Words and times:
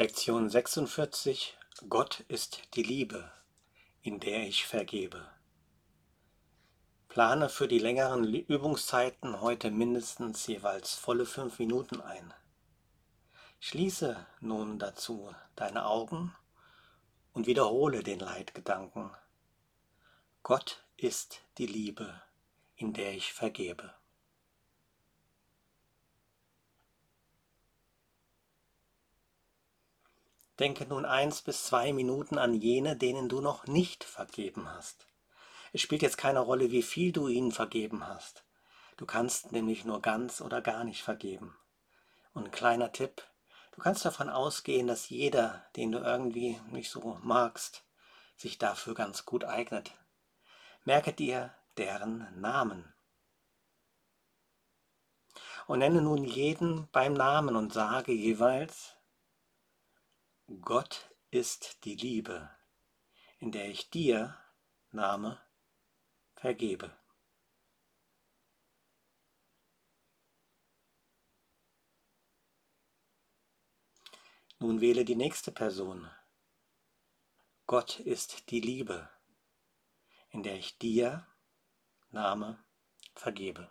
Lektion 0.00 0.48
46 0.48 1.58
Gott 1.88 2.20
ist 2.28 2.62
die 2.74 2.84
Liebe, 2.84 3.32
in 4.00 4.20
der 4.20 4.46
ich 4.46 4.64
vergebe. 4.64 5.28
Plane 7.08 7.48
für 7.48 7.66
die 7.66 7.80
längeren 7.80 8.22
Übungszeiten 8.32 9.40
heute 9.40 9.72
mindestens 9.72 10.46
jeweils 10.46 10.94
volle 10.94 11.26
fünf 11.26 11.58
Minuten 11.58 12.00
ein. 12.00 12.32
Schließe 13.58 14.24
nun 14.38 14.78
dazu 14.78 15.34
deine 15.56 15.84
Augen 15.86 16.32
und 17.32 17.48
wiederhole 17.48 18.04
den 18.04 18.20
Leitgedanken. 18.20 19.10
Gott 20.44 20.84
ist 20.96 21.40
die 21.58 21.66
Liebe, 21.66 22.22
in 22.76 22.92
der 22.92 23.14
ich 23.14 23.32
vergebe. 23.32 23.97
Denke 30.58 30.86
nun 30.86 31.04
eins 31.04 31.42
bis 31.42 31.64
zwei 31.64 31.92
Minuten 31.92 32.36
an 32.36 32.54
jene, 32.54 32.96
denen 32.96 33.28
du 33.28 33.40
noch 33.40 33.66
nicht 33.66 34.02
vergeben 34.02 34.68
hast. 34.68 35.06
Es 35.72 35.80
spielt 35.82 36.02
jetzt 36.02 36.18
keine 36.18 36.40
Rolle, 36.40 36.70
wie 36.72 36.82
viel 36.82 37.12
du 37.12 37.28
ihnen 37.28 37.52
vergeben 37.52 38.06
hast. 38.06 38.44
Du 38.96 39.06
kannst 39.06 39.52
nämlich 39.52 39.84
nur 39.84 40.02
ganz 40.02 40.40
oder 40.40 40.60
gar 40.60 40.82
nicht 40.82 41.02
vergeben. 41.02 41.56
Und 42.32 42.46
ein 42.46 42.50
kleiner 42.50 42.90
Tipp, 42.90 43.22
du 43.72 43.80
kannst 43.80 44.04
davon 44.04 44.28
ausgehen, 44.28 44.88
dass 44.88 45.08
jeder, 45.08 45.64
den 45.76 45.92
du 45.92 45.98
irgendwie 45.98 46.60
nicht 46.70 46.90
so 46.90 47.18
magst, 47.22 47.84
sich 48.36 48.58
dafür 48.58 48.94
ganz 48.94 49.24
gut 49.24 49.44
eignet. 49.44 49.92
Merke 50.84 51.12
dir 51.12 51.54
deren 51.76 52.40
Namen. 52.40 52.92
Und 55.68 55.80
nenne 55.80 56.02
nun 56.02 56.24
jeden 56.24 56.88
beim 56.90 57.12
Namen 57.12 57.54
und 57.54 57.72
sage 57.72 58.12
jeweils, 58.12 58.97
Gott 60.48 61.14
ist 61.30 61.84
die 61.84 61.94
Liebe, 61.94 62.48
in 63.38 63.52
der 63.52 63.68
ich 63.68 63.90
dir, 63.90 64.34
Name, 64.90 65.38
vergebe. 66.36 66.96
Nun 74.58 74.80
wähle 74.80 75.04
die 75.04 75.16
nächste 75.16 75.52
Person. 75.52 76.10
Gott 77.66 78.00
ist 78.00 78.48
die 78.50 78.60
Liebe, 78.60 79.10
in 80.30 80.42
der 80.42 80.56
ich 80.56 80.78
dir, 80.78 81.26
Name, 82.08 82.64
vergebe. 83.14 83.70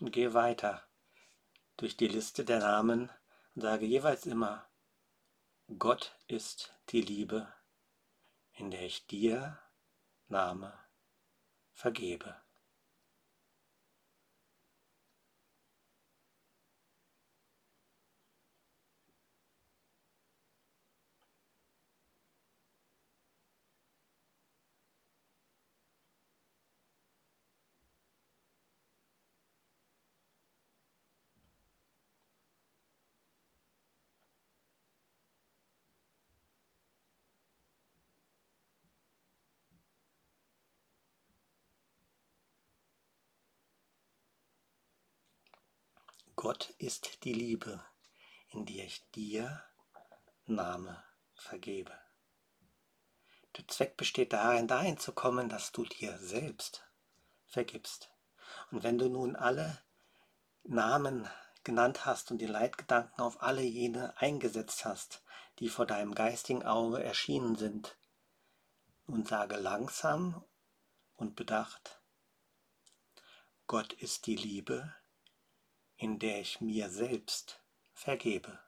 Und 0.00 0.12
gehe 0.12 0.34
weiter 0.34 0.86
durch 1.76 1.96
die 1.96 2.08
Liste 2.08 2.44
der 2.44 2.60
Namen 2.60 3.10
und 3.54 3.62
sage 3.62 3.86
jeweils 3.86 4.26
immer, 4.26 4.68
Gott 5.78 6.16
ist 6.26 6.74
die 6.90 7.00
Liebe, 7.00 7.52
in 8.52 8.70
der 8.70 8.82
ich 8.82 9.06
dir, 9.06 9.58
Name, 10.28 10.72
vergebe. 11.72 12.43
Gott 46.44 46.74
ist 46.76 47.24
die 47.24 47.32
Liebe, 47.32 47.82
in 48.50 48.66
der 48.66 48.84
ich 48.84 49.02
dir, 49.12 49.64
Name, 50.44 51.02
vergebe. 51.32 51.98
Der 53.56 53.66
Zweck 53.66 53.96
besteht 53.96 54.34
darin, 54.34 54.68
dahin 54.68 54.98
zu 54.98 55.14
kommen, 55.14 55.48
dass 55.48 55.72
du 55.72 55.84
dir 55.84 56.18
selbst 56.18 56.84
vergibst. 57.46 58.10
Und 58.70 58.82
wenn 58.82 58.98
du 58.98 59.08
nun 59.08 59.36
alle 59.36 59.82
Namen 60.64 61.26
genannt 61.62 62.04
hast 62.04 62.30
und 62.30 62.36
die 62.42 62.46
Leitgedanken 62.46 63.22
auf 63.22 63.42
alle 63.42 63.62
jene 63.62 64.14
eingesetzt 64.18 64.84
hast, 64.84 65.22
die 65.60 65.70
vor 65.70 65.86
deinem 65.86 66.14
geistigen 66.14 66.62
Auge 66.62 67.02
erschienen 67.02 67.56
sind, 67.56 67.96
nun 69.06 69.24
sage 69.24 69.56
langsam 69.56 70.44
und 71.16 71.36
bedacht, 71.36 72.02
Gott 73.66 73.94
ist 73.94 74.26
die 74.26 74.36
Liebe, 74.36 74.94
in 76.04 76.18
der 76.18 76.38
ich 76.38 76.60
mir 76.60 76.90
selbst 76.90 77.62
vergebe. 77.94 78.60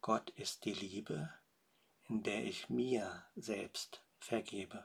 Gott 0.00 0.30
ist 0.30 0.64
die 0.64 0.72
Liebe, 0.72 1.32
in 2.08 2.24
der 2.24 2.42
ich 2.42 2.68
mir 2.70 3.24
selbst 3.36 4.02
vergebe. 4.18 4.84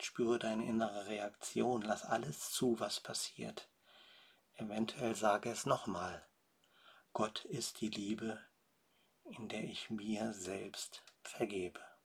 Spüre 0.00 0.38
deine 0.38 0.64
innere 0.64 1.08
Reaktion, 1.08 1.82
lass 1.82 2.04
alles 2.04 2.52
zu, 2.52 2.78
was 2.78 3.00
passiert. 3.00 3.68
Eventuell 4.54 5.16
sage 5.16 5.50
es 5.50 5.66
nochmal. 5.66 6.24
Gott 7.12 7.44
ist 7.46 7.80
die 7.80 7.90
Liebe, 7.90 8.40
in 9.24 9.48
der 9.48 9.64
ich 9.64 9.90
mir 9.90 10.32
selbst 10.32 11.02
vergebe. 11.24 11.95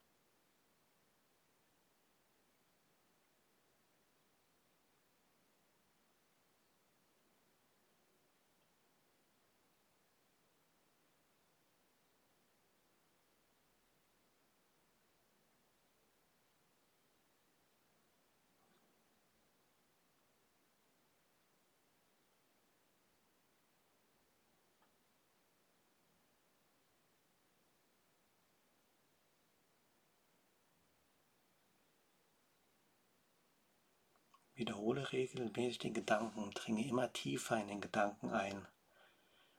Wiederhole 34.61 35.11
regelmäßig 35.11 35.79
den 35.79 35.95
Gedanken, 35.95 36.51
dringe 36.51 36.85
immer 36.87 37.11
tiefer 37.11 37.59
in 37.59 37.67
den 37.67 37.81
Gedanken 37.81 38.29
ein. 38.29 38.67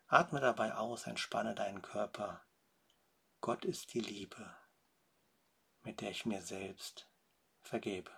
Atme 0.06 0.38
dabei 0.38 0.76
aus, 0.76 1.08
entspanne 1.08 1.56
deinen 1.56 1.82
Körper. 1.82 2.40
Gott 3.40 3.64
ist 3.64 3.94
die 3.94 4.00
Liebe, 4.00 4.54
mit 5.82 6.02
der 6.02 6.12
ich 6.12 6.24
mir 6.24 6.40
selbst 6.40 7.08
vergebe. 7.62 8.12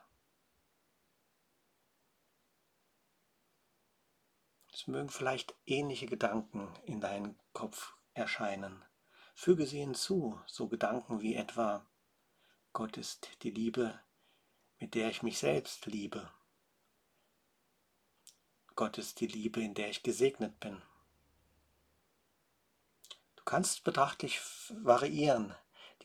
Es 4.71 4.87
mögen 4.87 5.09
vielleicht 5.09 5.55
ähnliche 5.65 6.07
Gedanken 6.07 6.69
in 6.85 7.01
deinen 7.01 7.39
Kopf 7.55 7.95
erscheinen. 8.13 8.85
Füge 9.35 9.67
sie 9.67 9.81
hinzu, 9.81 10.39
so 10.47 10.69
Gedanken 10.69 11.23
wie 11.23 11.35
etwa, 11.35 11.87
Gott 12.75 12.99
ist 12.99 13.43
die 13.43 13.53
Liebe, 13.53 13.99
mit 14.79 14.95
der 14.95 15.09
ich 15.09 15.23
mich 15.23 15.39
selbst 15.39 15.87
liebe. 15.87 16.31
Gott 18.77 18.99
ist 18.99 19.21
die 19.21 19.27
Liebe, 19.27 19.63
in 19.63 19.75
der 19.75 19.91
ich 19.91 20.03
gesegnet 20.03 20.59
bin. 20.61 20.83
Du 23.37 23.45
kannst 23.45 23.85
betrachtlich 23.85 24.41
variieren. 24.71 25.55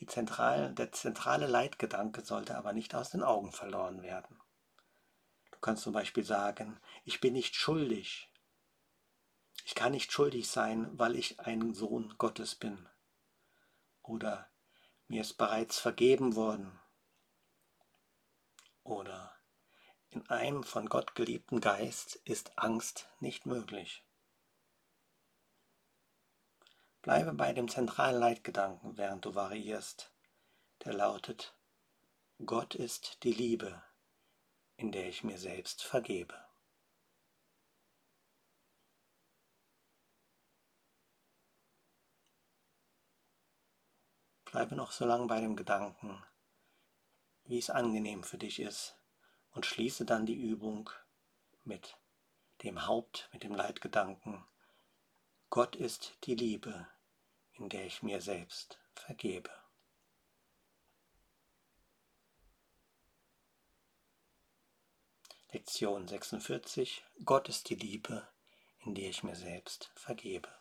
Zentral, 0.08 0.74
der 0.74 0.92
zentrale 0.92 1.48
Leitgedanke 1.48 2.22
sollte 2.22 2.58
aber 2.58 2.74
nicht 2.74 2.96
aus 2.96 3.10
den 3.10 3.24
Augen 3.24 3.52
verloren 3.52 4.02
werden. 4.02 4.40
Du 5.52 5.60
kannst 5.60 5.84
zum 5.84 5.94
Beispiel 5.94 6.24
sagen, 6.24 6.80
ich 7.04 7.20
bin 7.20 7.34
nicht 7.34 7.56
schuldig. 7.56 8.32
Ich 9.66 9.76
kann 9.76 9.92
nicht 9.92 10.12
schuldig 10.12 10.50
sein, 10.50 10.98
weil 10.98 11.16
ich 11.16 11.40
ein 11.42 11.74
Sohn 11.74 12.16
Gottes 12.18 12.56
bin. 12.56 12.88
Oder 14.02 14.50
mir 15.08 15.22
ist 15.22 15.34
bereits 15.34 15.80
vergeben 15.80 16.36
worden. 16.36 16.80
Oder 18.84 19.36
in 20.20 20.30
einem 20.30 20.64
von 20.66 20.90
Gott 20.90 21.16
geliebten 21.16 21.62
Geist 21.62 22.16
ist 22.26 22.58
Angst 22.58 23.08
nicht 23.22 23.46
möglich. 23.46 24.04
Bleibe 27.02 27.34
bei 27.34 27.54
dem 27.54 27.70
zentralen 27.70 28.20
Leitgedanken, 28.20 28.98
während 28.98 29.24
du 29.24 29.34
variierst, 29.34 30.12
der 30.84 30.94
lautet, 30.94 31.56
Gott 32.46 32.76
ist 32.76 33.24
die 33.24 33.32
Liebe, 33.32 33.82
in 34.76 34.92
der 34.92 35.08
ich 35.08 35.24
mir 35.24 35.38
selbst 35.38 35.84
vergebe. 35.84 36.36
Bleibe 44.44 44.76
noch 44.76 44.92
so 44.92 45.06
lange 45.06 45.28
bei 45.28 45.40
dem 45.40 45.56
Gedanken, 45.56 46.22
wie 47.46 47.60
es 47.60 47.70
angenehm 47.70 48.24
für 48.24 48.38
dich 48.38 48.60
ist 48.60 48.99
und 49.52 49.66
schließe 49.66 50.06
dann 50.06 50.26
die 50.26 50.36
Übung 50.36 50.90
mit 51.64 51.98
dem 52.64 52.86
Haupt, 52.86 53.30
mit 53.34 53.44
dem 53.44 53.56
Leitgedanken, 53.56 54.46
Gott 55.50 55.76
ist 55.76 56.14
die 56.26 56.36
Liebe, 56.36 56.88
in 57.54 57.70
der 57.70 57.86
ich 57.86 58.04
mir 58.04 58.22
selbst 58.22 58.80
vergebe. 58.94 59.50
Lektion 65.52 66.08
46. 66.08 67.04
Gott 67.26 67.50
ist 67.50 67.70
die 67.70 67.76
Liebe, 67.76 68.28
in 68.86 68.94
der 68.94 69.10
ich 69.10 69.24
mir 69.24 69.36
selbst 69.36 69.92
vergebe. 69.96 70.59